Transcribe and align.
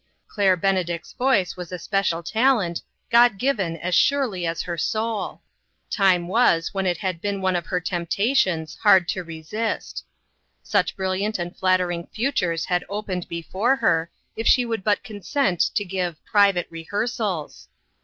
Claire 0.27 0.57
Bene 0.57 0.83
dict's 0.83 1.13
voice 1.13 1.55
was 1.55 1.71
a 1.71 1.77
special 1.77 2.23
talent, 2.23 2.81
God 3.11 3.37
given 3.37 3.77
as 3.77 3.93
surely 3.93 4.47
as 4.47 4.63
her 4.63 4.75
soul. 4.75 5.43
Time 5.91 6.27
was 6.27 6.73
when 6.73 6.87
it 6.87 6.97
had 6.97 7.21
been 7.21 7.39
one 7.39 7.55
of 7.55 7.67
her 7.67 7.79
temptations, 7.79 8.75
hard 8.81 9.07
to 9.09 9.23
resist. 9.23 10.03
Such 10.63 10.95
brilliant 10.95 11.37
and 11.37 11.55
flattering 11.55 12.07
futures 12.07 12.65
had 12.65 12.83
opened 12.89 13.27
before 13.27 13.75
her, 13.75 14.09
if 14.35 14.47
she 14.47 14.65
would 14.65 14.83
but 14.83 15.03
consent 15.03 15.59
to 15.75 15.85
give" 15.85 16.15
private 16.31 16.65
rehearsals." 16.71 17.67